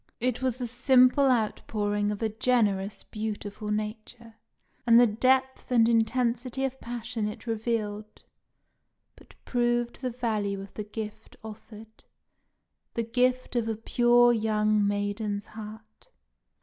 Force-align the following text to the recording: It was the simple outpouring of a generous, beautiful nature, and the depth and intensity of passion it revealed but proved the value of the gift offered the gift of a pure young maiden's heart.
It 0.19 0.41
was 0.41 0.57
the 0.57 0.65
simple 0.65 1.27
outpouring 1.29 2.09
of 2.11 2.23
a 2.23 2.29
generous, 2.29 3.03
beautiful 3.03 3.69
nature, 3.69 4.33
and 4.87 4.99
the 4.99 5.05
depth 5.05 5.69
and 5.69 5.87
intensity 5.87 6.63
of 6.65 6.81
passion 6.81 7.27
it 7.27 7.45
revealed 7.45 8.23
but 9.15 9.35
proved 9.45 10.01
the 10.01 10.09
value 10.09 10.59
of 10.59 10.73
the 10.73 10.83
gift 10.83 11.35
offered 11.43 12.03
the 12.95 13.03
gift 13.03 13.55
of 13.55 13.67
a 13.69 13.75
pure 13.75 14.33
young 14.33 14.87
maiden's 14.87 15.45
heart. 15.45 16.07